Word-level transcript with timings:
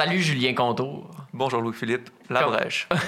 Salut 0.00 0.22
Julien 0.22 0.54
Contour. 0.54 1.10
Bonjour 1.34 1.60
Louis-Philippe, 1.60 2.08
la 2.30 2.42
Comme- 2.42 2.54
brèche. 2.54 2.88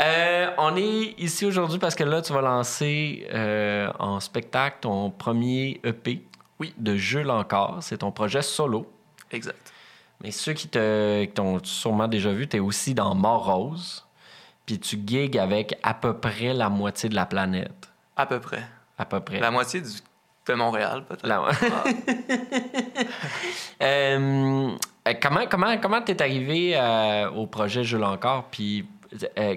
Euh, 0.00 0.50
on 0.58 0.76
est 0.76 1.16
ici 1.18 1.44
aujourd'hui 1.44 1.80
parce 1.80 1.96
que 1.96 2.04
là, 2.04 2.22
tu 2.22 2.32
vas 2.32 2.40
lancer 2.40 3.26
euh, 3.34 3.90
en 3.98 4.20
spectacle 4.20 4.76
ton 4.82 5.10
premier 5.10 5.80
EP 5.82 6.22
Oui. 6.60 6.72
de 6.78 6.94
Jules 6.94 7.32
encore. 7.32 7.78
C'est 7.80 7.98
ton 7.98 8.12
projet 8.12 8.42
solo. 8.42 8.88
Exact. 9.32 9.72
Mais 10.22 10.30
ceux 10.30 10.52
qui 10.52 10.68
t'ont 10.68 11.58
sûrement 11.64 12.06
déjà 12.06 12.30
vu, 12.30 12.46
tu 12.46 12.58
es 12.58 12.60
aussi 12.60 12.94
dans 12.94 13.12
Mort-Rose. 13.16 14.06
Puis 14.66 14.78
tu 14.78 15.00
gigues 15.04 15.36
avec 15.36 15.76
à 15.82 15.94
peu 15.94 16.16
près 16.16 16.54
la 16.54 16.68
moitié 16.68 17.08
de 17.08 17.16
la 17.16 17.26
planète. 17.26 17.90
À 18.16 18.24
peu 18.26 18.38
près. 18.38 18.62
À 18.96 19.04
peu 19.04 19.18
près. 19.18 19.40
La 19.40 19.50
moitié 19.50 19.80
du... 19.80 19.90
de 20.46 20.54
Montréal, 20.54 21.06
peut-être. 21.08 21.26
La- 21.26 21.42
Euh, 23.80 23.82
euh, 23.82 24.70
comment 25.14 25.46
comment 25.50 25.76
comment 25.78 26.00
t'es 26.02 26.20
arrivé 26.22 26.72
euh, 26.76 27.30
au 27.30 27.46
projet 27.46 27.84
Jules 27.84 28.04
encore 28.04 28.44
puis 28.50 28.86
euh, 29.38 29.56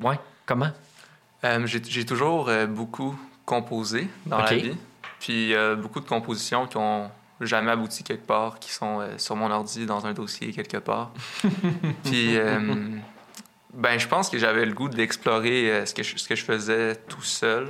ouais 0.00 0.18
comment? 0.46 0.70
Euh, 1.44 1.66
j'ai, 1.66 2.04
toujours 2.04 2.48
euh, 2.48 2.66
beaucoup 2.66 3.16
composé 3.44 4.08
dans 4.26 4.40
Ok. 4.40 4.50
la 4.50 4.56
vie. 4.56 4.76
Puis 5.20 5.54
euh, 5.54 5.76
beaucoup 5.76 6.00
de 6.00 6.08
compositions 6.08 6.66
qui 6.66 6.76
ont 6.76 7.10
jamais 7.40 7.70
abouti 7.70 8.02
quelque 8.02 8.26
part, 8.26 8.58
qui 8.58 8.72
sont 8.72 9.00
euh, 9.00 9.16
sur 9.18 9.36
mon 9.36 9.50
ordi 9.50 9.86
dans 9.86 10.06
un 10.06 10.12
dossier 10.12 10.52
quelque 10.52 10.78
part. 10.78 11.12
Puis 12.04 12.36
euh, 12.36 12.58
ben 13.72 13.98
je 13.98 14.08
pense 14.08 14.28
que 14.30 14.38
j'avais 14.38 14.64
le 14.66 14.72
goût 14.72 14.88
d'explorer 14.88 15.70
euh, 15.70 15.86
ce, 15.86 15.94
que 15.94 16.02
je, 16.02 16.16
ce 16.16 16.26
que 16.28 16.34
je 16.34 16.44
faisais 16.44 16.96
tout 17.08 17.22
seul. 17.22 17.68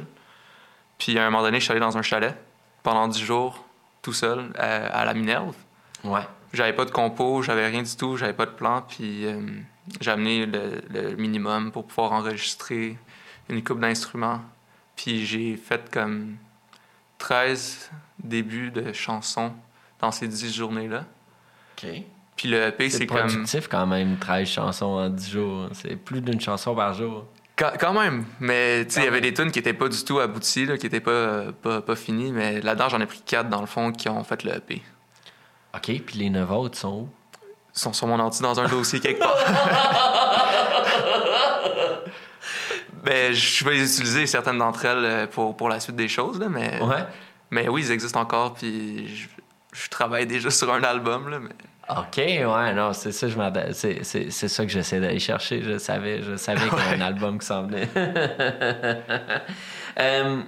Puis 0.96 1.18
à 1.18 1.26
un 1.26 1.30
moment 1.30 1.42
donné, 1.42 1.58
je 1.58 1.64
suis 1.64 1.72
allé 1.72 1.80
dans 1.80 1.98
un 1.98 2.02
chalet 2.02 2.34
pendant 2.82 3.06
10 3.08 3.20
jours 3.22 3.64
tout 4.00 4.12
seul 4.14 4.50
euh, 4.58 4.88
à 4.90 5.04
la 5.04 5.12
Minerve. 5.14 5.54
ouais 6.04 6.22
J'avais 6.52 6.72
pas 6.72 6.84
de 6.84 6.90
compo, 6.90 7.42
j'avais 7.42 7.66
rien 7.66 7.82
du 7.82 7.96
tout, 7.96 8.16
j'avais 8.16 8.32
pas 8.32 8.46
de 8.46 8.52
plan, 8.52 8.82
puis 8.82 9.26
euh, 9.26 9.40
j'ai 10.00 10.10
amené 10.10 10.46
le, 10.46 10.80
le 10.90 11.16
minimum 11.16 11.72
pour 11.72 11.86
pouvoir 11.86 12.12
enregistrer 12.12 12.96
une 13.48 13.62
coupe 13.62 13.80
d'instruments. 13.80 14.40
Puis 14.96 15.24
j'ai 15.26 15.56
fait 15.56 15.90
comme 15.90 16.36
13 17.18 17.90
débuts 18.22 18.70
de 18.70 18.92
chansons 18.92 19.52
dans 20.00 20.10
ces 20.10 20.28
10 20.28 20.54
journées-là. 20.54 21.04
ok 21.76 21.90
Puis 22.36 22.48
le 22.48 22.68
EP, 22.68 22.90
c'est 22.90 22.98
c'est 22.98 23.06
comme... 23.06 23.18
productif 23.18 23.68
quand 23.68 23.86
même 23.86 24.16
13 24.18 24.48
chansons 24.48 24.86
en 24.86 25.08
10 25.08 25.30
jours 25.30 25.68
c'est 25.72 25.96
plus 25.96 26.20
d'une 26.20 26.40
chanson 26.40 26.74
par 26.74 26.94
jour 26.94 27.26
Quand, 27.56 27.72
quand 27.78 27.92
même, 27.92 28.24
mais 28.40 28.84
tu 28.86 28.94
sais, 28.94 29.00
il 29.00 29.04
y 29.04 29.08
avait 29.08 29.20
des 29.20 29.34
tunes 29.34 29.50
qui 29.50 29.58
étaient 29.58 29.72
pas 29.72 29.88
du 29.88 30.04
tout 30.04 30.20
abouties, 30.20 30.66
là, 30.66 30.78
qui 30.78 30.86
étaient 30.86 31.00
pas, 31.00 31.52
pas, 31.52 31.80
pas 31.80 31.96
finies, 31.96 32.32
mais 32.32 32.60
là-dedans, 32.60 32.88
j'en 32.88 33.00
ai 33.00 33.06
pris 33.06 33.22
4 33.24 33.48
dans 33.48 33.60
le 33.60 33.66
fond 33.66 33.92
qui 33.92 34.08
ont 34.08 34.22
fait 34.24 34.44
le 34.44 34.54
EP. 34.56 34.82
Ok 35.74 36.02
puis 36.06 36.18
les 36.18 36.30
9 36.30 36.50
autres 36.50 36.78
sont 36.78 36.88
où? 36.92 37.08
Ils 37.74 37.78
sont 37.80 37.92
sur 37.92 38.06
mon 38.06 38.18
ordi 38.18 38.40
dans 38.42 38.58
un 38.58 38.66
dossier 38.68 39.00
quelque 39.00 39.20
part. 39.20 39.36
ben, 43.04 43.32
je 43.32 43.64
vais 43.64 43.78
utiliser 43.78 44.26
certaines 44.26 44.58
d'entre 44.58 44.84
elles 44.84 45.04
euh, 45.04 45.26
pour, 45.26 45.56
pour 45.56 45.68
la 45.68 45.80
suite 45.80 45.96
des 45.96 46.08
choses, 46.08 46.38
là, 46.40 46.48
mais, 46.48 46.80
ouais. 46.82 47.04
mais 47.50 47.68
oui, 47.68 47.82
ils 47.84 47.92
existent 47.92 48.20
encore, 48.20 48.54
puis 48.54 49.08
je, 49.14 49.28
je 49.72 49.88
travaille 49.88 50.26
déjà 50.26 50.50
sur 50.50 50.72
un 50.72 50.82
album, 50.82 51.28
là, 51.28 51.38
mais 51.38 51.50
ok 51.90 52.16
ouais 52.18 52.74
non 52.74 52.92
c'est 52.92 53.12
ça 53.12 53.28
je 53.28 53.36
m'attends- 53.38 53.72
c'est 53.72 54.04
c'est 54.04 54.30
c'est 54.30 54.48
ça 54.48 54.66
que 54.66 54.70
j'essaie 54.70 55.00
d'aller 55.00 55.18
chercher 55.18 55.62
je 55.62 55.78
savais 55.78 56.22
je 56.22 56.36
savais 56.36 56.68
qu'il 56.68 56.76
y 56.76 56.80
avait 56.82 57.02
un 57.02 57.06
album 57.06 57.38
qui 57.38 57.46
s'en 57.46 57.62
venait. 57.66 57.88
Euh, 60.00 60.42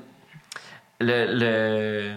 le, 1.01 1.27
le 1.34 2.15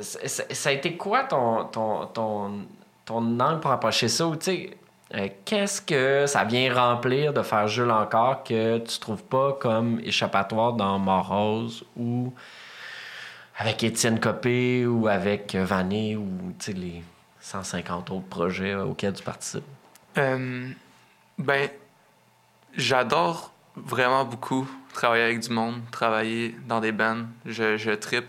ça, 0.00 0.68
a 0.68 0.72
été 0.72 0.96
quoi 0.96 1.24
ton, 1.24 1.64
ton, 1.64 2.06
ton, 2.06 2.66
ton 3.04 3.40
angle 3.40 3.60
pour 3.60 3.70
approcher 3.70 4.08
ça? 4.08 4.24
Euh, 4.24 5.28
Qu'est-ce 5.44 5.82
que 5.82 6.26
ça 6.26 6.44
vient 6.44 6.72
remplir 6.72 7.32
de 7.32 7.42
faire 7.42 7.66
Jules 7.66 7.90
encore 7.90 8.44
que 8.44 8.78
tu 8.78 8.98
trouves 9.00 9.24
pas 9.24 9.54
comme 9.54 10.00
échappatoire 10.00 10.74
dans 10.74 10.98
Morose 10.98 11.84
ou 11.96 12.32
avec 13.58 13.82
Étienne 13.82 14.20
Copé 14.20 14.86
ou 14.86 15.08
avec 15.08 15.54
Vané 15.54 16.16
ou 16.16 16.54
les 16.68 17.02
150 17.40 18.10
autres 18.10 18.28
projets 18.28 18.74
auxquels 18.74 19.14
tu 19.14 19.22
participes? 19.24 19.64
Euh, 20.16 20.68
ben, 21.38 21.68
j'adore 22.76 23.52
vraiment 23.76 24.24
beaucoup 24.24 24.68
travailler 24.92 25.24
avec 25.24 25.40
du 25.40 25.50
monde, 25.50 25.80
travailler 25.90 26.54
dans 26.66 26.80
des 26.80 26.92
bands. 26.92 27.24
Je, 27.46 27.76
je 27.76 27.90
trippe. 27.90 28.28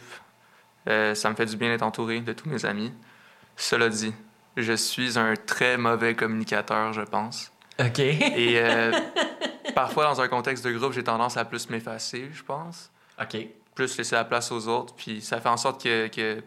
Euh, 0.89 1.13
ça 1.15 1.29
me 1.29 1.35
fait 1.35 1.45
du 1.45 1.57
bien 1.57 1.69
d'être 1.69 1.83
entouré 1.83 2.19
de 2.21 2.33
tous 2.33 2.49
mes 2.49 2.65
amis. 2.65 2.93
Cela 3.55 3.89
dit, 3.89 4.13
je 4.57 4.73
suis 4.73 5.17
un 5.17 5.35
très 5.35 5.77
mauvais 5.77 6.15
communicateur, 6.15 6.93
je 6.93 7.01
pense. 7.01 7.51
OK. 7.79 7.99
Et 7.99 8.59
euh, 8.59 8.91
parfois, 9.75 10.05
dans 10.05 10.21
un 10.21 10.27
contexte 10.27 10.65
de 10.65 10.71
groupe, 10.71 10.93
j'ai 10.93 11.03
tendance 11.03 11.37
à 11.37 11.45
plus 11.45 11.69
m'effacer, 11.69 12.29
je 12.33 12.43
pense. 12.43 12.91
OK. 13.21 13.37
Plus 13.75 13.97
laisser 13.97 14.15
la 14.15 14.25
place 14.25 14.51
aux 14.51 14.67
autres. 14.67 14.93
Puis 14.95 15.21
ça 15.21 15.39
fait 15.39 15.49
en 15.49 15.57
sorte 15.57 15.83
que, 15.83 16.07
que, 16.07 16.43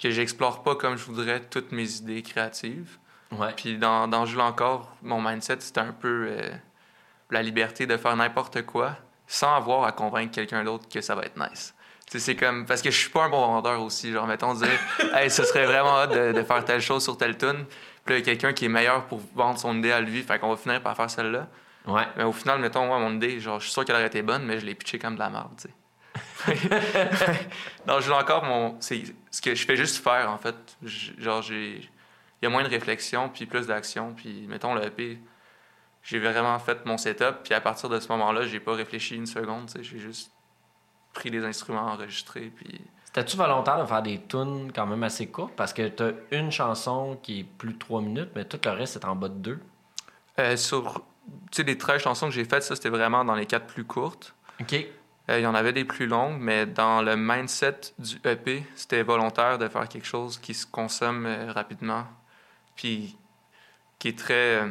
que 0.00 0.10
j'explore 0.10 0.62
pas 0.62 0.74
comme 0.74 0.96
je 0.96 1.04
voudrais 1.04 1.40
toutes 1.40 1.72
mes 1.72 1.96
idées 1.96 2.22
créatives. 2.22 2.98
Ouais. 3.30 3.52
Puis 3.56 3.78
dans, 3.78 4.08
dans 4.08 4.26
Jules 4.26 4.40
encore, 4.40 4.94
mon 5.02 5.22
mindset, 5.22 5.58
c'était 5.60 5.80
un 5.80 5.92
peu 5.92 6.26
euh, 6.28 6.50
la 7.30 7.42
liberté 7.42 7.86
de 7.86 7.96
faire 7.96 8.16
n'importe 8.16 8.62
quoi 8.62 8.96
sans 9.26 9.54
avoir 9.54 9.84
à 9.84 9.92
convaincre 9.92 10.34
quelqu'un 10.34 10.62
d'autre 10.62 10.86
que 10.88 11.00
ça 11.00 11.14
va 11.14 11.22
être 11.22 11.38
nice. 11.38 11.74
C'est 12.18 12.36
comme... 12.36 12.66
Parce 12.66 12.82
que 12.82 12.90
je 12.90 12.98
suis 12.98 13.10
pas 13.10 13.24
un 13.24 13.28
bon 13.28 13.40
vendeur 13.40 13.80
aussi. 13.82 14.12
Genre, 14.12 14.26
mettons, 14.26 14.54
dire 14.54 14.68
«Hey, 15.14 15.30
ce 15.30 15.44
serait 15.44 15.66
vraiment 15.66 16.02
hot 16.02 16.08
de, 16.08 16.32
de 16.32 16.42
faire 16.42 16.64
telle 16.64 16.80
chose 16.80 17.02
sur 17.02 17.16
telle 17.16 17.38
tune. 17.38 17.64
Puis 18.04 18.14
là, 18.14 18.18
il 18.18 18.20
y 18.20 18.22
a 18.22 18.24
quelqu'un 18.24 18.52
qui 18.52 18.66
est 18.66 18.68
meilleur 18.68 19.06
pour 19.06 19.20
vendre 19.34 19.58
son 19.58 19.76
idée 19.78 19.92
à 19.92 20.00
lui. 20.00 20.22
Fait 20.22 20.38
qu'on 20.38 20.50
va 20.50 20.56
finir 20.56 20.82
par 20.82 20.96
faire 20.96 21.08
celle-là. 21.08 21.48
Ouais. 21.86 22.06
Mais 22.16 22.24
au 22.24 22.32
final, 22.32 22.60
mettons, 22.60 22.86
moi, 22.86 22.98
mon 22.98 23.14
idée, 23.14 23.40
genre, 23.40 23.58
je 23.58 23.64
suis 23.64 23.72
sûr 23.72 23.84
qu'elle 23.84 23.96
aurait 23.96 24.06
été 24.06 24.22
bonne, 24.22 24.44
mais 24.44 24.60
je 24.60 24.66
l'ai 24.66 24.74
pitché 24.74 24.98
comme 24.98 25.14
de 25.14 25.20
la 25.20 25.30
merde, 25.30 25.50
tu 25.56 25.68
sais. 25.68 25.74
non, 27.86 28.00
je 28.00 28.12
encore 28.12 28.44
mon. 28.44 28.76
C'est 28.80 29.02
ce 29.30 29.40
que 29.40 29.54
je 29.54 29.64
fais 29.64 29.76
juste 29.76 30.02
faire, 30.02 30.30
en 30.30 30.38
fait. 30.38 30.56
Genre, 30.82 31.42
j'ai. 31.42 31.76
Il 31.76 32.44
y 32.44 32.46
a 32.46 32.50
moins 32.50 32.64
de 32.64 32.68
réflexion, 32.68 33.28
puis 33.28 33.46
plus 33.46 33.68
d'action. 33.68 34.12
Puis, 34.14 34.46
mettons, 34.48 34.74
le 34.74 34.84
EP, 34.84 35.18
j'ai 36.02 36.18
vraiment 36.18 36.58
fait 36.58 36.84
mon 36.84 36.98
setup, 36.98 37.44
puis 37.44 37.54
à 37.54 37.60
partir 37.60 37.88
de 37.88 38.00
ce 38.00 38.08
moment-là, 38.08 38.42
j'ai 38.46 38.58
pas 38.58 38.74
réfléchi 38.74 39.14
une 39.14 39.26
seconde, 39.26 39.66
tu 39.66 39.78
sais. 39.78 39.84
J'ai 39.84 39.98
juste 39.98 40.32
pris 41.12 41.30
les 41.30 41.44
instruments 41.44 41.86
enregistrés, 41.86 42.52
puis. 42.54 42.80
C'était-tu 43.04 43.36
volontaire 43.36 43.78
de 43.78 43.86
faire 43.86 44.02
des 44.02 44.20
tunes 44.26 44.72
quand 44.74 44.86
même 44.86 45.02
assez 45.02 45.26
courtes? 45.26 45.52
Parce 45.54 45.74
que 45.74 45.86
t'as 45.88 46.12
une 46.30 46.50
chanson 46.50 47.18
qui 47.22 47.40
est 47.40 47.44
plus 47.44 47.74
de 47.74 47.78
3 47.78 48.00
minutes, 48.00 48.30
mais 48.34 48.46
tout 48.46 48.58
le 48.64 48.70
reste 48.70 48.96
est 48.96 49.04
en 49.04 49.14
bas 49.14 49.28
de 49.28 49.34
2. 49.34 49.60
Euh, 50.38 50.56
sur. 50.56 51.04
Tu 51.50 51.62
les 51.62 51.76
13 51.76 52.02
chansons 52.02 52.26
que 52.28 52.32
j'ai 52.32 52.44
faites, 52.44 52.62
ça, 52.62 52.74
c'était 52.74 52.88
vraiment 52.88 53.24
dans 53.24 53.34
les 53.34 53.46
quatre 53.46 53.66
plus 53.66 53.84
courtes. 53.84 54.34
OK. 54.60 54.74
Euh, 55.30 55.38
il 55.38 55.42
y 55.42 55.46
en 55.46 55.54
avait 55.54 55.72
des 55.72 55.84
plus 55.84 56.06
longues, 56.06 56.38
mais 56.40 56.66
dans 56.66 57.02
le 57.02 57.16
mindset 57.16 57.80
du 57.98 58.16
EP, 58.24 58.64
c'était 58.74 59.02
volontaire 59.02 59.58
de 59.58 59.68
faire 59.68 59.88
quelque 59.88 60.06
chose 60.06 60.38
qui 60.38 60.54
se 60.54 60.66
consomme 60.66 61.26
euh, 61.26 61.52
rapidement, 61.52 62.04
puis 62.74 63.16
qui 63.98 64.08
est 64.08 64.18
très, 64.18 64.66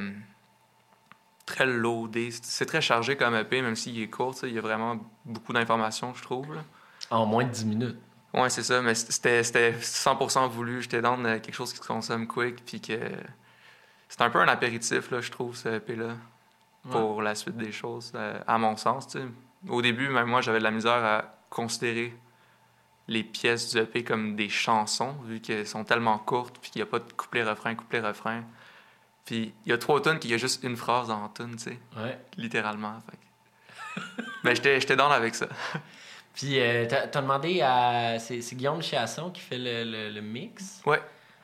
très 1.51 1.66
loadé. 1.66 2.29
C'est- 2.31 2.66
très 2.66 2.81
chargé 2.81 3.16
comme 3.16 3.35
EP, 3.35 3.62
même 3.62 3.75
s'il 3.75 4.00
est 4.01 4.09
court. 4.09 4.35
Il 4.44 4.53
y 4.53 4.57
a 4.57 4.62
vraiment 4.62 4.97
beaucoup 5.25 5.53
d'informations, 5.53 6.13
je 6.13 6.22
trouve. 6.23 6.56
là. 6.56 6.62
En 7.09 7.25
moins 7.25 7.44
de 7.44 7.50
10 7.50 7.66
minutes. 7.66 7.97
Ouais, 8.34 8.50
c'est 8.50 8.63
ça, 8.63 8.81
mais 8.81 8.95
c'était 8.95 9.44
c'était 9.44 9.73
100% 9.81 10.47
voulu. 10.47 10.81
J'étais 10.81 11.01
dans 11.01 11.23
euh, 11.25 11.40
quelque 11.40 11.53
chose 11.53 11.72
qui 11.73 11.79
se 11.79 11.88
consomme 11.88 12.28
quick, 12.28 12.63
puis 12.66 12.79
que 12.79 12.97
c'est 14.07 14.22
un 14.22 14.29
peu 14.29 14.40
un 14.40 14.47
apéritif, 14.47 15.11
là, 15.11 15.19
je 15.22 15.29
trouve, 15.31 15.56
ce 15.56 15.67
EP-là, 15.69 16.16
pour 16.90 17.22
la 17.22 17.35
suite 17.35 17.58
des 17.58 17.72
choses, 17.73 18.11
euh, 18.16 18.40
à 18.47 18.58
mon 18.58 18.76
sens. 18.78 19.16
Au 19.67 19.81
début, 19.81 20.08
même 20.09 20.28
moi, 20.28 20.41
j'avais 20.41 20.59
de 20.59 20.64
la 20.64 20.72
misère 20.72 21.03
à 21.03 21.35
considérer 21.49 22.14
les 23.08 23.23
pièces 23.23 23.73
du 23.73 23.79
EP 23.81 24.03
comme 24.03 24.35
des 24.37 24.47
chansons, 24.49 25.14
vu 25.26 25.41
qu'elles 25.41 25.67
sont 25.67 25.84
tellement 25.84 26.17
courtes, 26.17 26.58
puis 26.61 26.72
qu'il 26.72 26.81
n'y 26.81 26.87
a 26.87 26.90
pas 26.90 26.99
de 26.99 27.11
couplet-refrain, 27.14 27.76
couplet-refrain. 27.76 28.43
Puis 29.26 29.53
il 29.66 29.70
y 29.70 29.73
a 29.73 29.78
trois 29.78 30.02
tonnes 30.02 30.20
qu'il 30.20 30.32
y 30.32 30.34
a 30.34 30.38
juste 30.38 30.64
une 30.64 30.76
phrase 30.76 31.08
dans 31.09 31.22
la 31.22 31.29
tune, 31.35 31.56
tu 31.56 31.64
sais, 31.64 31.79
Ouais. 31.97 32.20
littéralement. 32.38 32.94
fait 33.09 33.18
mais 34.44 34.56
j'étais 34.56 34.79
j'étais 34.79 34.96
dans 34.96 35.09
avec 35.12 35.35
ça. 35.35 35.47
Puis, 36.34 36.62
euh, 36.62 36.85
t'as 36.88 37.22
demandé 37.22 37.59
à. 37.62 38.18
C'est 38.18 38.41
c'est 38.41 38.56
Guillaume 38.56 38.82
Chiasson 38.82 39.32
qui 39.32 39.41
fait 39.41 39.58
le, 39.58 39.84
le- 39.84 40.09
le 40.09 40.22
mix. 40.22 40.82
Ouais. 40.85 41.02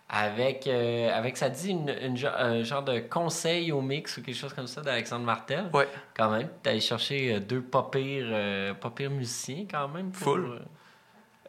Avec, 0.09 0.65
euh, 0.68 1.09
avec 1.13 1.35
ça 1.35 1.50
dit, 1.50 1.71
une, 1.71 1.89
un 2.25 2.63
genre 2.63 2.83
de 2.83 3.00
conseil 3.00 3.74
au 3.74 3.81
mix 3.81 4.15
ou 4.15 4.21
quelque 4.21 4.38
chose 4.38 4.53
comme 4.53 4.68
ça 4.68 4.80
d'Alexandre 4.80 5.25
Martel? 5.25 5.69
Ouais. 5.73 5.89
Quand 6.15 6.31
même. 6.31 6.47
T'es 6.63 6.69
allé 6.69 6.80
chercher 6.80 7.35
euh, 7.35 7.39
deux 7.41 7.62
pas 7.62 7.89
pires, 7.91 8.30
euh, 8.31 8.73
pas 8.75 8.89
pires 8.89 9.12
musiciens, 9.12 9.65
quand 9.69 9.89
même. 9.89 10.12
pour, 10.12 10.35
Full. 10.35 10.62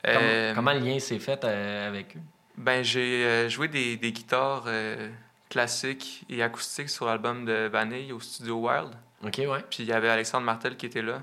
comment, 0.04 0.54
comment 0.56 0.72
le 0.72 0.80
lien 0.80 0.98
s'est 0.98 1.20
fait 1.20 1.44
avec 1.44 2.16
eux? 2.16 2.20
Ben, 2.56 2.82
j'ai 2.82 3.48
joué 3.48 3.68
des, 3.68 3.96
des 3.96 4.10
guitares 4.10 4.64
classiques 5.48 6.24
et 6.28 6.42
acoustiques 6.42 6.90
sur 6.90 7.06
l'album 7.06 7.44
de 7.44 7.68
Vanille 7.68 8.12
au 8.12 8.20
studio 8.20 8.68
Wild. 8.68 8.90
OK, 9.24 9.38
ouais. 9.38 9.64
Puis 9.70 9.82
il 9.82 9.86
y 9.86 9.92
avait 9.92 10.08
Alexandre 10.08 10.44
Martel 10.44 10.76
qui 10.76 10.86
était 10.86 11.02
là, 11.02 11.22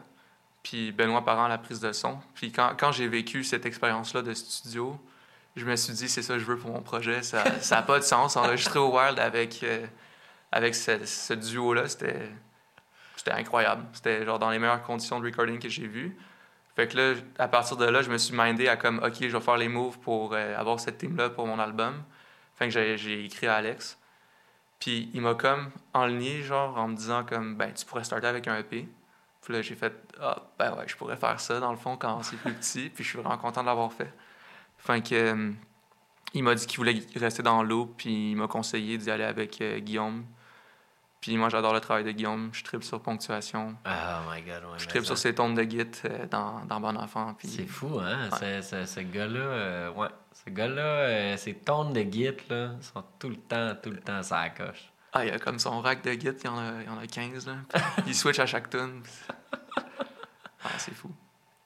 puis 0.64 0.92
Benoît 0.92 1.24
Parent 1.24 1.46
à 1.46 1.50
la 1.50 1.58
prise 1.58 1.80
de 1.80 1.92
son. 1.92 2.18
Puis 2.34 2.52
quand, 2.52 2.74
quand 2.78 2.92
j'ai 2.92 3.08
vécu 3.08 3.44
cette 3.44 3.66
expérience-là 3.66 4.22
de 4.22 4.34
studio, 4.34 5.00
je 5.56 5.66
me 5.66 5.76
suis 5.76 5.94
dit, 5.94 6.10
c'est 6.10 6.22
ça 6.22 6.34
que 6.34 6.40
je 6.40 6.46
veux 6.46 6.58
pour 6.58 6.72
mon 6.72 6.82
projet. 6.82 7.24
Ça 7.24 7.44
n'a 7.72 7.82
pas 7.82 8.00
de 8.00 8.04
sens. 8.04 8.36
Enregistrer 8.36 8.80
au 8.80 8.98
Wild 8.98 9.20
avec, 9.20 9.64
euh, 9.64 9.86
avec 10.52 10.76
ce, 10.76 11.06
ce 11.06 11.34
duo-là, 11.34 11.88
c'était 11.88 12.30
c'était 13.26 13.32
incroyable. 13.32 13.86
C'était 13.94 14.24
genre 14.24 14.38
dans 14.38 14.52
les 14.52 14.60
meilleures 14.60 14.84
conditions 14.84 15.20
de 15.20 15.26
recording 15.26 15.58
que 15.58 15.70
j'ai 15.70 15.88
vues. 15.88 16.16
Fait 16.76 16.88
que 16.88 16.98
là, 16.98 17.14
à 17.40 17.48
partir 17.48 17.78
de 17.78 17.86
là, 17.86 18.02
je 18.02 18.12
me 18.12 18.18
suis 18.18 18.36
mindé 18.36 18.68
à 18.68 18.76
comme, 18.76 19.00
OK, 19.00 19.16
je 19.20 19.28
vais 19.28 19.40
faire 19.40 19.58
les 19.58 19.70
moves 19.70 19.98
pour 20.00 20.34
euh, 20.34 20.56
avoir 20.58 20.80
cette 20.80 20.98
team-là 20.98 21.30
pour 21.30 21.48
mon 21.48 21.58
album. 21.58 22.04
Fait 22.56 22.70
que 22.70 22.98
j'ai 22.98 23.26
écrit 23.26 23.48
à 23.48 23.56
Alex. 23.56 23.98
Puis 24.86 25.10
il 25.16 25.22
m'a 25.22 25.34
comme 25.34 25.72
enligné, 25.96 26.44
genre, 26.44 26.78
en 26.78 26.90
me 26.90 26.96
disant 26.96 27.24
comme, 27.24 27.56
ben, 27.56 27.74
tu 27.74 27.84
pourrais 27.86 28.04
starter 28.04 28.28
avec 28.28 28.48
un 28.48 28.60
EP. 28.60 28.88
Puis 29.42 29.52
là, 29.52 29.64
j'ai 29.64 29.74
fait, 29.74 29.92
ah, 30.22 30.44
ben 30.60 30.76
ouais, 30.76 30.84
je 30.86 30.96
pourrais 30.96 31.18
faire 31.18 31.40
ça, 31.40 31.60
dans 31.60 31.72
le 31.72 31.78
fond, 31.78 31.98
quand 31.98 32.22
c'est 32.22 32.36
plus 32.36 32.54
petit. 32.54 32.92
Puis 32.94 33.04
je 33.04 33.10
suis 33.10 33.18
vraiment 33.18 33.40
content 33.40 33.62
de 33.62 33.66
l'avoir 33.66 33.92
fait. 33.92 34.14
Fait 34.78 35.02
que, 35.02 35.16
euh, 35.16 35.52
il 36.36 36.44
m'a 36.44 36.54
dit 36.54 36.68
qu'il 36.68 36.78
voulait 36.78 37.02
rester 37.16 37.42
dans 37.42 37.64
l'eau, 37.64 37.88
puis 37.98 38.34
il 38.34 38.36
m'a 38.36 38.48
conseillé 38.48 39.00
d'y 39.00 39.10
aller 39.10 39.24
avec 39.24 39.60
euh, 39.60 39.80
Guillaume. 39.80 40.24
Puis 41.20 41.36
moi, 41.36 41.50
j'adore 41.50 41.74
le 41.74 41.80
travail 41.80 42.04
de 42.04 42.12
Guillaume. 42.12 42.52
Je 42.54 42.64
tripe 42.64 42.84
sur 42.84 43.02
ponctuation. 43.02 43.76
Oh 43.88 44.32
my 44.32 44.44
God, 44.44 44.72
ouais, 44.72 44.78
Je 44.78 44.88
tripe 44.88 45.06
sur 45.06 45.18
ses 45.18 45.34
tones 45.34 45.56
de 45.56 45.64
git 45.64 45.80
euh, 46.06 46.28
dans, 46.28 46.64
dans 46.66 46.80
Bon 46.80 46.96
Enfant. 46.96 47.34
Puis... 47.34 47.48
C'est 47.48 47.66
fou, 47.66 48.00
hein? 48.00 48.30
Ouais. 48.40 48.62
Ce, 48.62 48.86
ce 48.86 49.00
gars-là, 49.00 49.40
euh, 49.40 49.92
ouais. 49.94 50.10
Ce 50.44 50.50
gars-là, 50.50 50.82
euh, 50.82 51.38
ses 51.38 51.54
tones 51.54 51.94
de 51.94 52.02
git, 52.02 52.30
là, 52.50 52.72
sont 52.82 53.04
tout 53.18 53.30
le 53.30 53.38
temps, 53.38 53.74
tout 53.82 53.92
le 53.92 54.00
temps 54.00 54.22
ça 54.22 54.50
coche. 54.50 54.92
Ah, 55.14 55.26
il 55.26 55.32
a 55.32 55.40
comme 55.40 55.60
son 55.60 55.80
rack 55.80 56.04
de 56.04 56.12
git, 56.12 56.28
il 56.28 56.46
y 56.46 56.48
en 56.48 56.58
a, 56.58 56.82
il 56.82 56.86
y 56.86 56.90
en 56.90 56.98
a 56.98 57.08
15, 57.08 57.48
là. 57.48 57.56
il 58.08 58.14
switch 58.14 58.40
à 58.40 58.46
chaque 58.46 58.70
tune. 58.70 59.02
ah, 60.64 60.70
c'est 60.78 60.94
fou. 60.94 61.10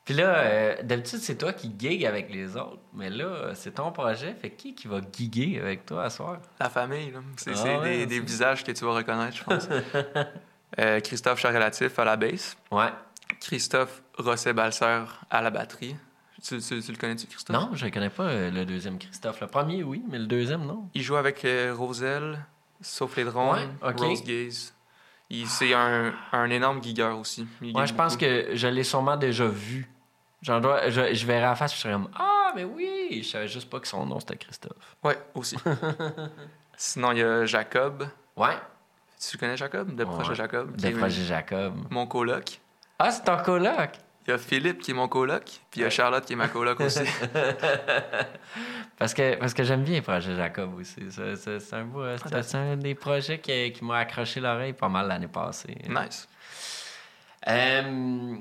Puis 0.06 0.14
là, 0.14 0.38
euh, 0.38 0.84
d'habitude, 0.84 1.20
c'est 1.20 1.38
toi 1.38 1.54
qui 1.54 1.74
gig 1.78 2.06
avec 2.06 2.32
les 2.32 2.56
autres. 2.58 2.82
Mais 2.94 3.10
là, 3.10 3.54
c'est 3.54 3.76
ton 3.76 3.92
projet. 3.92 4.34
Fait 4.34 4.52
qui 4.52 4.74
qui 4.74 4.88
va 4.88 5.02
giguer 5.16 5.60
avec 5.60 5.86
toi 5.86 6.06
à 6.06 6.10
soir? 6.10 6.40
La 6.60 6.70
famille, 6.70 7.12
là. 7.12 7.20
C'est 7.38 7.54
ah 7.56 7.80
ouais, 7.80 7.98
des, 7.98 8.06
des, 8.06 8.20
visages 8.20 8.64
que 8.64 8.72
tu 8.72 8.86
vas 8.86 8.94
reconnaître, 8.94 9.38
je 9.38 9.44
pense. 9.44 9.68
euh, 10.80 11.00
Christophe 11.00 11.40
Charrelatif 11.40 11.98
à 12.00 12.06
la 12.06 12.16
basse. 12.16 12.58
Ouais. 12.72 12.90
Christophe 13.40 14.02
Rosset-Balser 14.18 15.04
à 15.30 15.42
la 15.42 15.50
batterie. 15.50 15.96
Tu, 16.42 16.60
tu, 16.60 16.82
tu 16.82 16.92
le 16.92 16.98
connais-tu, 16.98 17.28
Christophe? 17.28 17.56
Non, 17.56 17.70
je 17.74 17.86
ne 17.86 17.92
connais 17.92 18.10
pas 18.10 18.24
euh, 18.24 18.52
le 18.52 18.66
deuxième 18.66 18.98
Christophe. 18.98 19.42
Le 19.42 19.48
premier, 19.48 19.84
oui, 19.84 20.04
mais 20.10 20.20
le 20.20 20.26
deuxième, 20.26 20.66
non. 20.66 20.88
Il 20.94 21.02
joue 21.02 21.16
avec 21.16 21.44
euh, 21.46 21.74
Roselle, 21.78 22.40
Sauf 22.82 23.18
les 23.18 23.26
drones, 23.26 23.60
ouais, 23.82 23.90
okay. 23.90 24.06
Rose 24.06 24.24
Gaze. 24.24 24.74
C'est 25.46 25.74
un, 25.74 26.14
un, 26.32 26.50
énorme 26.50 26.82
gigueur 26.82 27.20
aussi. 27.20 27.46
Ouais, 27.62 27.86
je 27.86 27.94
pense 27.94 28.18
que 28.18 28.50
je 28.54 28.68
l'ai 28.68 28.84
sûrement 28.84 29.18
déjà 29.18 29.48
vu. 29.48 29.88
J'en 30.42 30.62
dois, 30.62 30.90
je, 30.90 31.14
je 31.14 31.26
verrai 31.26 31.42
la 31.42 31.56
face, 31.56 31.76
je 31.76 31.82
serais 31.82 31.94
comme 31.94 32.10
Ah, 32.18 32.54
mais 32.56 32.64
oui! 32.64 33.20
Je 33.22 33.28
savais 33.28 33.48
juste 33.48 33.70
pas 33.70 33.80
que 33.80 33.88
son 33.88 34.06
nom 34.06 34.20
c'était 34.20 34.38
Christophe. 34.38 34.96
Ouais, 35.04 35.18
aussi. 35.36 35.58
Sinon, 36.78 37.12
il 37.12 37.18
y 37.20 37.24
a 37.24 37.46
Jacob. 37.46 38.08
Ouais. 38.38 38.58
Tu 39.20 39.38
connais 39.38 39.58
Jacob? 39.58 39.94
De 39.94 40.06
ouais. 40.06 40.36
Jacob. 40.36 40.76
De 40.78 40.90
Projet 40.92 41.26
Jacob. 41.26 41.76
Mon 41.90 42.08
coloc. 42.08 42.62
Ah, 42.98 43.12
c'est 43.12 43.24
ton 43.26 43.38
coloc? 43.44 44.00
Il 44.28 44.32
y 44.32 44.34
a 44.34 44.38
Philippe 44.38 44.80
qui 44.80 44.92
est 44.92 44.94
mon 44.94 45.08
coloc, 45.08 45.44
puis 45.72 45.80
il 45.80 45.82
y 45.82 45.86
a 45.86 45.90
Charlotte 45.90 46.24
qui 46.24 46.34
est 46.34 46.36
ma 46.36 46.50
coloc 46.50 46.80
aussi. 46.82 47.00
parce 48.98 49.14
que, 49.14 49.36
parce 49.36 49.54
que 49.54 49.64
j'aime 49.64 49.84
bien 49.84 50.02
Projet 50.02 50.36
Jacob 50.36 50.76
aussi. 50.76 51.02
C'est 51.10 51.74
un, 51.74 51.86
beau, 51.86 52.04
c'est 52.18 52.56
un 52.56 52.78
des 52.78 52.96
projets 52.96 53.40
qui, 53.40 53.72
qui 53.72 53.84
m'a 53.84 54.00
accroché 54.00 54.40
l'oreille 54.40 54.74
pas 54.74 54.90
mal 54.90 55.08
l'année 55.08 55.28
passée. 55.28 55.78
Nice. 55.88 56.28
Euh, 57.48 58.36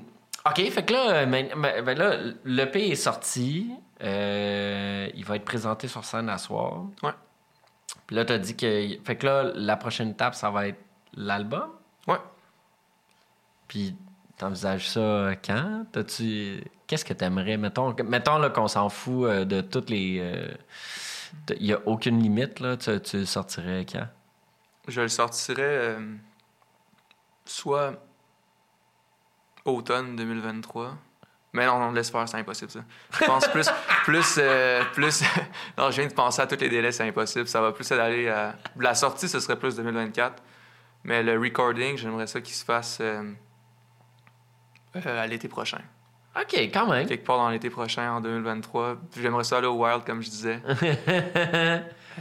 OK, 0.45 0.69
fait 0.69 0.85
que 0.85 0.93
là, 0.93 1.25
ben, 1.25 1.49
ben 1.55 1.97
là 1.97 2.17
l'EP 2.45 2.91
est 2.91 2.95
sorti. 2.95 3.71
Euh, 4.01 5.09
il 5.13 5.25
va 5.25 5.35
être 5.35 5.45
présenté 5.45 5.87
sur 5.87 6.05
scène 6.05 6.29
à 6.29 6.37
soir. 6.37 6.85
Ouais. 7.03 7.11
Puis 8.07 8.15
là, 8.15 8.25
tu 8.25 8.33
as 8.33 8.37
dit 8.37 8.55
que. 8.55 8.97
Fait 9.03 9.15
que 9.17 9.25
là, 9.25 9.51
la 9.53 9.75
prochaine 9.75 10.11
étape, 10.11 10.35
ça 10.35 10.49
va 10.49 10.67
être 10.67 10.79
l'album. 11.13 11.69
Ouais. 12.07 12.19
Puis, 13.67 13.95
t'envisages 14.39 14.89
ça 14.89 15.31
quand? 15.45 15.85
T'as-tu. 15.91 16.63
Qu'est-ce 16.87 17.05
que 17.05 17.13
t'aimerais? 17.13 17.57
Mettons, 17.57 17.95
mettons 18.03 18.39
là, 18.39 18.49
qu'on 18.49 18.67
s'en 18.67 18.89
fout 18.89 19.25
euh, 19.25 19.45
de 19.45 19.61
toutes 19.61 19.89
les. 19.89 19.99
Il 19.99 20.21
euh, 20.21 21.59
n'y 21.59 21.73
a 21.73 21.79
aucune 21.85 22.21
limite, 22.21 22.59
là. 22.59 22.77
Tu, 22.77 22.99
tu 23.01 23.17
le 23.17 23.25
sortirais 23.25 23.85
quand? 23.85 24.07
Je 24.87 25.01
le 25.01 25.07
sortirais 25.07 25.61
euh, 25.61 26.15
soit 27.45 27.93
automne 29.65 30.15
2023. 30.15 30.97
Mais 31.53 31.65
non, 31.65 31.73
on 31.75 31.91
laisse 31.91 32.11
faire, 32.11 32.27
c'est 32.29 32.37
impossible, 32.37 32.69
ça. 32.69 32.81
Je 33.19 33.25
pense 33.25 33.47
plus. 33.47 33.67
plus, 34.03 34.35
euh, 34.37 34.83
plus 34.93 35.23
non, 35.77 35.89
je 35.89 36.01
viens 36.01 36.07
de 36.07 36.13
penser 36.13 36.41
à 36.41 36.47
tous 36.47 36.59
les 36.59 36.69
délais, 36.69 36.91
c'est 36.91 37.07
impossible. 37.07 37.47
Ça 37.47 37.61
va 37.61 37.71
plus 37.71 37.91
aller 37.91 38.29
à. 38.29 38.55
La 38.77 38.93
sortie, 38.93 39.27
ce 39.27 39.39
serait 39.39 39.57
plus 39.57 39.75
2024. 39.75 40.41
Mais 41.03 41.23
le 41.23 41.39
recording, 41.39 41.97
j'aimerais 41.97 42.27
ça 42.27 42.41
qu'il 42.41 42.53
se 42.53 42.65
fasse 42.65 42.99
euh, 43.01 43.31
euh, 44.95 45.23
à 45.23 45.27
l'été 45.27 45.47
prochain. 45.47 45.79
OK, 46.35 46.55
quand 46.73 46.87
même. 46.87 47.07
Quelque 47.07 47.25
part 47.25 47.37
dans 47.37 47.49
l'été 47.49 47.69
prochain, 47.69 48.11
en 48.11 48.21
2023. 48.21 48.97
J'aimerais 49.19 49.43
ça 49.43 49.57
aller 49.57 49.67
au 49.67 49.83
Wild, 49.83 50.03
comme 50.05 50.21
je 50.21 50.29
disais. 50.29 50.61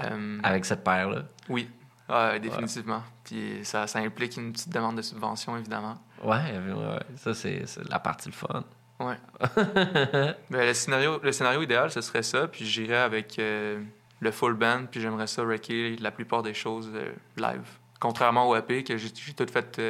euh, 0.02 0.38
Avec 0.42 0.64
cette 0.64 0.82
paire-là? 0.82 1.24
Oui, 1.48 1.68
ah, 2.08 2.38
définitivement. 2.38 3.02
Puis 3.24 3.60
ça, 3.62 3.86
ça 3.86 3.98
implique 3.98 4.36
une 4.36 4.52
petite 4.52 4.72
demande 4.72 4.96
de 4.96 5.02
subvention, 5.02 5.56
évidemment. 5.56 5.96
Ouais, 6.22 6.36
ouais. 6.36 6.98
ça, 7.16 7.34
c'est 7.34 7.64
la 7.88 7.98
partie 7.98 8.28
le 8.28 8.34
fun. 8.34 8.64
Ouais. 8.98 9.16
ben, 10.50 10.66
le, 10.66 10.74
scénario, 10.74 11.20
le 11.22 11.32
scénario 11.32 11.62
idéal, 11.62 11.90
ce 11.90 12.00
serait 12.00 12.22
ça. 12.22 12.48
Puis 12.48 12.64
j'irais 12.64 12.96
avec 12.96 13.38
euh, 13.38 13.82
le 14.20 14.30
full 14.30 14.54
band. 14.54 14.86
Puis 14.90 15.00
j'aimerais 15.00 15.26
ça 15.26 15.44
wrecker 15.44 15.96
la 15.96 16.10
plupart 16.10 16.42
des 16.42 16.54
choses 16.54 16.90
live. 17.36 17.68
Contrairement 18.00 18.48
au 18.48 18.56
EP 18.56 18.84
que 18.84 18.96
j'ai 18.96 19.10
tout 19.10 19.46
fait 19.52 19.80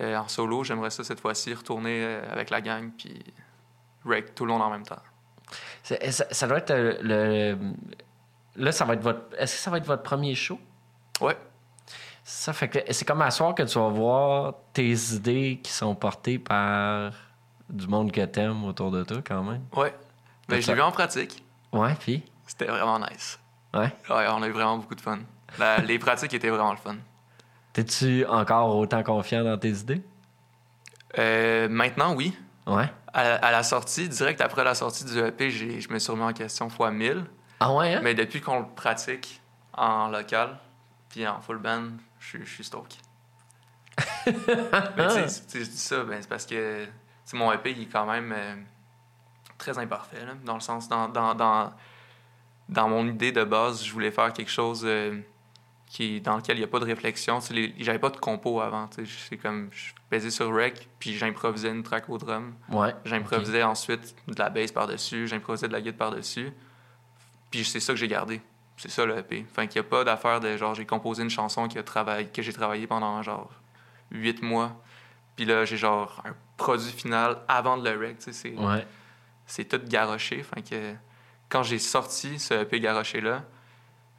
euh, 0.00 0.16
en 0.16 0.28
solo, 0.28 0.64
j'aimerais 0.64 0.90
ça 0.90 1.04
cette 1.04 1.20
fois-ci 1.20 1.54
retourner 1.54 2.04
avec 2.30 2.50
la 2.50 2.60
gang. 2.60 2.90
Puis 2.96 3.22
wreck 4.04 4.34
tout 4.34 4.44
le 4.44 4.52
monde 4.52 4.62
en 4.62 4.70
même 4.70 4.84
temps. 4.84 5.02
Ça, 5.82 5.96
ça, 6.10 6.46
doit 6.46 6.58
être 6.58 6.74
le. 7.02 7.58
Là, 8.56 8.72
ça 8.72 8.84
va 8.84 8.94
être 8.94 9.02
votre. 9.02 9.34
Est-ce 9.38 9.56
que 9.56 9.60
ça 9.60 9.70
va 9.70 9.78
être 9.78 9.86
votre 9.86 10.02
premier 10.02 10.34
show? 10.34 10.58
Ouais. 11.20 11.36
Ça 12.24 12.52
fait 12.54 12.68
que 12.68 12.78
c'est 12.90 13.04
comme 13.04 13.20
à 13.22 13.30
soir 13.30 13.54
que 13.54 13.62
tu 13.62 13.78
vas 13.78 13.88
voir 13.88 14.54
tes 14.72 14.92
idées 15.14 15.60
qui 15.62 15.70
sont 15.70 15.94
portées 15.94 16.38
par 16.38 17.12
du 17.68 17.86
monde 17.86 18.12
que 18.12 18.24
t'aimes 18.24 18.64
autour 18.64 18.90
de 18.90 19.04
toi, 19.04 19.18
quand 19.24 19.42
même. 19.42 19.64
Ouais. 19.76 19.94
Ben, 20.48 20.60
je 20.60 20.68
l'ai 20.68 20.74
vu 20.74 20.80
en 20.80 20.92
pratique. 20.92 21.44
Ouais, 21.72 21.94
puis? 21.98 22.22
C'était 22.46 22.66
vraiment 22.66 22.98
nice. 22.98 23.38
Ouais? 23.72 23.92
Ouais, 24.08 24.26
on 24.30 24.42
a 24.42 24.48
eu 24.48 24.52
vraiment 24.52 24.78
beaucoup 24.78 24.94
de 24.94 25.00
fun. 25.00 25.18
La, 25.58 25.78
les 25.78 25.98
pratiques 25.98 26.32
étaient 26.34 26.50
vraiment 26.50 26.72
le 26.72 26.78
fun. 26.78 26.96
T'es-tu 27.74 28.24
encore 28.26 28.76
autant 28.76 29.02
confiant 29.02 29.44
dans 29.44 29.58
tes 29.58 29.70
idées? 29.70 30.02
Euh, 31.18 31.68
maintenant, 31.68 32.14
oui. 32.14 32.34
Ouais. 32.66 32.90
À, 33.12 33.34
à, 33.34 33.50
la 33.52 33.62
sortie, 33.62 34.08
direct 34.08 34.40
après 34.40 34.64
la 34.64 34.74
sortie 34.74 35.04
du 35.04 35.18
EP, 35.18 35.50
je 35.50 35.92
me 35.92 35.98
suis 35.98 36.10
remis 36.10 36.24
en 36.24 36.32
question 36.32 36.70
fois 36.70 36.90
1000. 36.90 37.24
Ah 37.60 37.72
ouais, 37.74 37.94
hein? 37.94 38.00
Mais 38.02 38.14
depuis 38.14 38.40
qu'on 38.40 38.60
le 38.60 38.66
pratique 38.74 39.40
en 39.72 40.08
local, 40.08 40.56
puis 41.08 41.26
en 41.26 41.40
full 41.40 41.58
band, 41.58 41.90
je, 42.20 42.44
suis 42.44 42.64
stock. 42.64 42.86
mais 44.26 44.32
tu 44.32 45.28
sais, 45.28 45.42
je 45.54 45.70
dis 45.70 45.76
ça, 45.76 46.02
ben, 46.04 46.18
c'est 46.20 46.28
parce 46.28 46.46
que 46.46 46.86
mon 47.32 47.52
EP, 47.52 47.72
il 47.72 47.82
est 47.82 47.86
quand 47.86 48.06
même 48.06 48.32
euh, 48.36 48.54
très 49.58 49.78
imparfait, 49.78 50.24
là, 50.24 50.34
dans 50.44 50.54
le 50.54 50.60
sens, 50.60 50.88
dans, 50.88 51.08
dans, 51.08 51.34
dans, 51.34 51.72
dans, 52.68 52.88
mon 52.88 53.06
idée 53.06 53.32
de 53.32 53.44
base, 53.44 53.84
je 53.84 53.92
voulais 53.92 54.10
faire 54.10 54.32
quelque 54.32 54.50
chose 54.50 54.82
euh, 54.84 55.20
qui, 55.94 56.20
dans 56.20 56.36
lequel 56.36 56.56
il 56.56 56.60
n'y 56.60 56.64
a 56.64 56.68
pas 56.68 56.80
de 56.80 56.84
réflexion. 56.84 57.38
J'avais 57.78 58.00
pas 58.00 58.10
de 58.10 58.16
compo 58.16 58.60
avant. 58.60 58.90
C'est 59.28 59.36
comme, 59.36 59.68
je 59.70 59.92
pesais 60.10 60.32
sur 60.32 60.52
rec, 60.52 60.88
puis 60.98 61.14
j'improvisais 61.14 61.70
une 61.70 61.84
track 61.84 62.08
au 62.08 62.18
drum. 62.18 62.52
Ouais, 62.68 62.92
j'improvisais 63.04 63.58
okay. 63.58 63.62
ensuite 63.62 64.16
de 64.26 64.36
la 64.36 64.50
bass 64.50 64.72
par-dessus, 64.72 65.28
j'improvisais 65.28 65.68
de 65.68 65.72
la 65.72 65.80
guitare 65.80 66.10
par-dessus. 66.10 66.52
Puis 67.52 67.64
c'est 67.64 67.78
ça 67.78 67.92
que 67.92 67.98
j'ai 68.00 68.08
gardé. 68.08 68.42
C'est 68.76 68.90
ça 68.90 69.06
le 69.06 69.16
EP. 69.16 69.46
Enfin, 69.48 69.68
qu'il 69.68 69.80
n'y 69.80 69.86
a 69.86 69.88
pas 69.88 70.02
d'affaire 70.02 70.40
de 70.40 70.56
genre, 70.56 70.74
j'ai 70.74 70.84
composé 70.84 71.22
une 71.22 71.30
chanson 71.30 71.68
qui 71.68 71.78
a 71.78 71.84
travaillé, 71.84 72.26
que 72.26 72.42
j'ai 72.42 72.52
travaillé 72.52 72.88
pendant 72.88 73.22
genre 73.22 73.52
huit 74.10 74.42
mois. 74.42 74.82
Puis 75.36 75.44
là, 75.44 75.64
j'ai 75.64 75.76
genre 75.76 76.20
un 76.24 76.34
produit 76.56 76.90
final 76.90 77.38
avant 77.46 77.78
de 77.78 77.88
le 77.88 77.96
rec. 77.96 78.16
C'est 78.18 78.58
ouais. 78.58 78.84
c'est 79.46 79.66
tout 79.66 79.80
garoché. 79.86 80.40
Enfin, 80.40 80.60
que 80.60 80.94
quand 81.48 81.62
j'ai 81.62 81.78
sorti 81.78 82.40
ce 82.40 82.54
EP 82.54 82.80
garoché-là, 82.80 83.44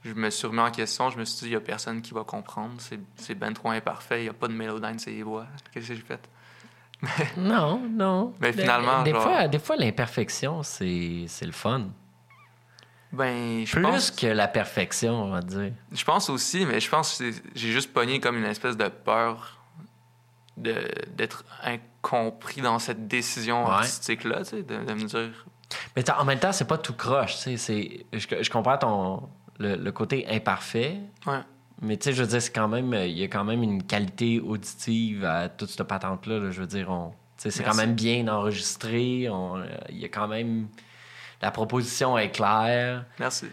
je 0.06 0.14
me 0.14 0.30
suis 0.30 0.46
remis 0.46 0.60
en 0.60 0.70
question. 0.70 1.10
Je 1.10 1.18
me 1.18 1.26
suis 1.26 1.40
dit, 1.40 1.46
il 1.46 1.50
n'y 1.50 1.56
a 1.56 1.60
personne 1.60 2.02
qui 2.02 2.14
va 2.14 2.24
comprendre. 2.24 2.76
C'est 3.16 3.36
ben 3.36 3.54
trop 3.54 3.72
imparfait. 3.72 4.22
Il 4.22 4.24
n'y 4.24 4.30
a 4.30 4.34
pas 4.34 4.48
de 4.48 4.54
mélodie, 4.54 4.88
c'est 4.98 5.12
les 5.12 5.24
voix. 5.24 5.48
Qu'est-ce 5.74 5.90
que 5.90 5.96
j'ai 5.96 6.02
fait? 6.02 6.22
non, 7.38 7.82
non. 7.90 8.34
Mais 8.40 8.54
finalement, 8.54 9.04
des, 9.04 9.12
genre... 9.12 9.24
fois, 9.24 9.48
des 9.48 9.60
fois, 9.60 9.76
l'imperfection, 9.76 10.62
c'est 10.62 11.28
le 11.42 11.52
fun. 11.52 11.88
Ben, 13.12 13.66
je 13.66 13.72
Plus 13.72 13.82
pense... 13.82 14.12
que 14.12 14.28
la 14.28 14.48
perfection, 14.48 15.24
on 15.24 15.30
va 15.32 15.42
dire. 15.42 15.72
Je 15.92 16.04
pense 16.04 16.30
aussi, 16.30 16.66
mais 16.66 16.80
je 16.80 16.90
pense 16.90 17.18
que 17.18 17.32
j'ai 17.56 17.72
juste 17.72 17.92
pogné 17.92 18.20
comme 18.20 18.38
une 18.38 18.46
espèce 18.46 18.78
de 18.78 18.88
peur 18.88 19.60
d'être 20.58 21.44
incompris 21.64 22.62
dans 22.62 22.80
cette 22.80 23.08
décision 23.08 23.66
ouais. 23.66 23.72
artistique-là, 23.72 24.40
tu 24.40 24.52
sais, 24.52 24.64
de, 24.64 24.86
de, 24.86 24.94
me 24.94 25.04
dire... 25.04 25.46
Mais 25.96 26.10
en 26.10 26.24
même 26.24 26.40
temps, 26.40 26.54
c'est 26.54 26.68
pas 26.68 26.78
tout 26.78 26.94
croche. 26.94 27.40
tu 27.40 27.58
sais, 27.58 28.06
je 28.14 28.50
comprends 28.50 28.78
ton, 28.78 29.30
le, 29.60 29.76
le 29.76 29.92
côté 29.92 30.26
imparfait, 30.30 30.98
Ouais. 31.26 31.40
mais 31.82 31.98
tu 31.98 32.06
sais, 32.06 32.14
je 32.14 32.22
veux 32.24 32.28
dire, 32.30 32.42
c'est 32.42 32.52
quand 32.54 32.68
même, 32.68 32.94
il 32.94 33.18
y 33.18 33.24
a 33.24 33.28
quand 33.28 33.44
même 33.44 33.64
une 33.64 33.84
qualité 33.84 34.40
auditive 34.40 35.24
à 35.26 35.50
toute 35.50 35.70
cette 35.70 35.84
patente-là. 35.88 36.40
là. 36.40 36.52
Je 36.52 36.62
veux 36.62 36.68
dire, 36.68 36.90
on, 36.90 37.14
c'est 37.38 37.64
quand 37.64 37.76
même 37.76 37.94
bien 37.96 38.28
enregistré. 38.28 39.30
on- 39.30 39.58
euh, 39.58 39.66
Il 39.90 39.98
y 40.00 40.06
a 40.06 40.10
quand 40.10 40.28
même. 40.28 40.68
La 41.42 41.52
proposition 41.52 42.18
est 42.18 42.32
claire. 42.32 43.06
Merci. 43.20 43.48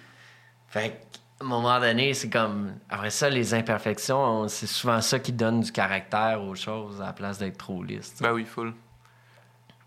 Fait 0.69 0.91
qu'à 0.91 1.45
un 1.45 1.49
moment 1.49 1.79
donné, 1.81 2.15
c'est 2.15 2.31
comme. 2.31 2.75
Après 2.89 3.11
ça, 3.11 3.29
les 3.29 3.55
imperfections, 3.55 4.19
on- 4.19 4.49
c'est 4.49 4.67
souvent 4.69 5.01
ça 5.01 5.19
qui 5.19 5.33
donne 5.33 5.61
du 5.61 5.73
caractère 5.73 6.43
aux 6.43 6.55
choses 6.55 7.01
à 7.03 7.07
la 7.07 7.13
place 7.13 7.39
d'être 7.39 7.59
trop 7.59 7.83
lisse. 7.83 8.15
Ben 8.21 8.33
oui, 8.33 8.45
full. 8.45 8.73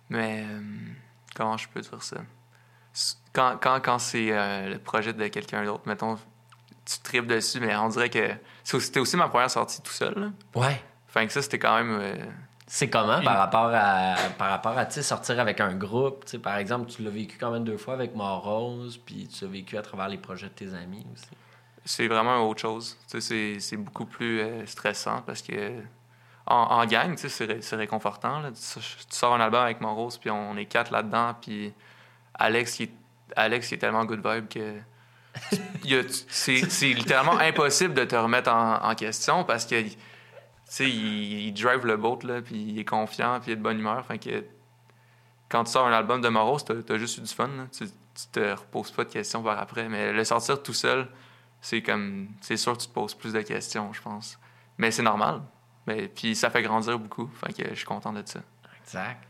Mais 0.09 0.43
euh, 0.47 0.59
comment 1.35 1.57
je 1.57 1.67
peux 1.69 1.81
dire 1.81 2.01
ça? 2.03 2.17
Quand, 3.33 3.57
quand, 3.61 3.79
quand 3.83 3.99
c'est 3.99 4.27
euh, 4.31 4.69
le 4.69 4.79
projet 4.79 5.11
de 5.13 5.27
quelqu'un 5.27 5.63
d'autre, 5.65 5.83
mettons, 5.85 6.15
tu 6.85 6.99
tripes 7.03 7.27
dessus, 7.27 7.59
mais 7.59 7.75
on 7.75 7.89
dirait 7.89 8.09
que 8.09 8.29
c'était 8.63 8.99
aussi 8.99 9.17
ma 9.17 9.27
première 9.27 9.51
sortie 9.51 9.81
tout 9.81 9.91
seul. 9.91 10.13
là. 10.17 10.27
Ouais. 10.61 10.81
Fait 11.07 11.25
que 11.27 11.33
ça, 11.33 11.41
c'était 11.41 11.59
quand 11.59 11.75
même. 11.77 11.97
euh, 11.99 12.15
C'est 12.67 12.89
comment 12.89 13.21
par 13.21 13.37
rapport 13.37 13.71
à 13.73 14.15
par 14.37 14.49
rapport 14.49 14.77
à 14.77 14.89
sortir 14.89 15.39
avec 15.39 15.59
un 15.59 15.73
groupe, 15.75 16.25
par 16.37 16.57
exemple, 16.57 16.89
tu 16.89 17.01
l'as 17.03 17.09
vécu 17.09 17.37
quand 17.37 17.51
même 17.51 17.63
deux 17.63 17.77
fois 17.77 17.93
avec 17.95 18.15
Morose, 18.15 18.97
puis 18.97 19.27
tu 19.27 19.43
l'as 19.45 19.51
vécu 19.51 19.77
à 19.77 19.81
travers 19.81 20.07
les 20.07 20.17
projets 20.17 20.47
de 20.47 20.53
tes 20.53 20.73
amis 20.73 21.05
aussi? 21.13 21.27
c'est 21.87 22.07
vraiment 22.07 22.39
autre 22.49 22.61
chose. 22.61 22.97
C'est 23.07 23.59
c'est 23.59 23.77
beaucoup 23.77 24.05
plus 24.05 24.39
euh, 24.41 24.65
stressant 24.65 25.21
parce 25.25 25.41
que 25.43 25.81
en, 26.47 26.55
en 26.55 26.85
gang, 26.85 27.15
c'est 27.17 27.45
ré- 27.45 27.61
c'est 27.61 27.75
réconfortant. 27.75 28.39
là. 28.39 28.49
Tu, 28.51 28.79
tu 28.79 28.95
sors 29.09 29.33
un 29.35 29.39
album 29.39 29.61
avec 29.63 29.81
Monrose, 29.81 30.17
puis 30.17 30.29
on 30.31 30.55
est 30.57 30.65
quatre 30.65 30.91
là-dedans, 30.91 31.35
puis 31.41 31.73
Alex, 32.35 32.79
il 32.79 32.89
Alex, 33.35 33.71
est 33.71 33.77
tellement 33.77 34.05
good 34.05 34.25
vibe 34.25 34.47
que 34.47 34.79
c'est 36.29 36.93
littéralement 36.93 37.37
impossible 37.39 37.93
de 37.93 38.05
te 38.05 38.15
remettre 38.15 38.51
en, 38.51 38.95
question 38.95 39.43
parce 39.43 39.65
que 39.65 39.81
tu 39.81 39.97
il, 40.79 41.47
il 41.47 41.53
drive 41.53 41.85
le 41.85 41.97
boat, 41.97 42.19
là, 42.23 42.41
puis 42.41 42.55
il 42.55 42.79
est 42.79 42.85
confiant, 42.85 43.39
puis 43.39 43.51
il 43.51 43.53
est 43.53 43.57
de 43.57 43.61
bonne 43.61 43.79
humeur. 43.79 44.05
Que 44.07 44.45
quand 45.49 45.63
tu 45.63 45.71
sors 45.71 45.85
un 45.85 45.93
album 45.93 46.21
de 46.21 46.29
Morose, 46.29 46.65
t'as 46.65 46.73
as 46.93 46.97
juste 46.97 47.17
eu 47.17 47.21
du 47.21 47.27
fun. 47.27 47.49
Tu, 47.71 47.85
tu 47.87 48.27
te 48.31 48.39
reposes 48.39 48.91
pas 48.91 49.03
de 49.03 49.11
questions 49.11 49.43
par 49.43 49.59
après. 49.59 49.89
Mais 49.89 50.11
le 50.11 50.23
sortir 50.23 50.61
tout 50.63 50.73
seul, 50.73 51.07
c'est 51.61 51.81
comme 51.81 52.29
c'est 52.41 52.57
sûr 52.57 52.73
que 52.73 52.81
tu 52.81 52.87
te 52.87 52.93
poses 52.93 53.13
plus 53.13 53.33
de 53.33 53.41
questions, 53.41 53.91
je 53.93 54.01
pense. 54.01 54.39
Mais 54.77 54.91
c'est 54.91 55.03
normal. 55.03 55.41
Mais 55.85 56.07
puis 56.07 56.35
ça 56.35 56.49
fait 56.49 56.63
grandir 56.63 56.97
beaucoup. 56.97 57.29
Que 57.55 57.69
je 57.69 57.75
suis 57.75 57.85
content 57.85 58.13
de 58.13 58.23
ça. 58.25 58.39
Exact. 58.81 59.21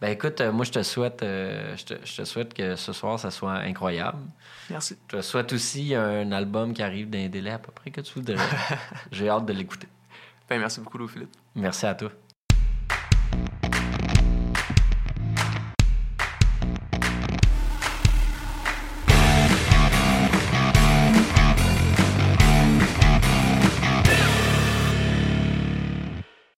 Ben 0.00 0.08
écoute, 0.08 0.40
euh, 0.40 0.52
moi 0.52 0.64
je 0.64 0.72
te 0.72 0.82
souhaite 0.82 1.22
euh, 1.22 1.76
je, 1.76 1.84
te, 1.84 1.94
je 2.04 2.16
te 2.16 2.24
souhaite 2.24 2.54
que 2.54 2.76
ce 2.76 2.92
soir 2.92 3.18
ça 3.18 3.30
soit 3.30 3.54
incroyable. 3.54 4.18
Merci. 4.70 4.96
Je 5.10 5.16
te 5.16 5.22
souhaite 5.22 5.52
aussi 5.52 5.94
un 5.94 6.30
album 6.32 6.72
qui 6.72 6.82
arrive 6.82 7.10
d'un 7.10 7.28
délai 7.28 7.50
à 7.50 7.58
peu 7.58 7.72
près 7.72 7.90
que 7.90 8.00
tu 8.00 8.14
voudrais. 8.14 8.36
J'ai 9.12 9.28
hâte 9.28 9.46
de 9.46 9.52
l'écouter. 9.52 9.88
Ben 10.48 10.58
merci 10.58 10.80
beaucoup, 10.80 10.98
Louis 10.98 11.08
Philippe. 11.08 11.36
Merci 11.54 11.86
à 11.86 11.94
toi. 11.94 12.10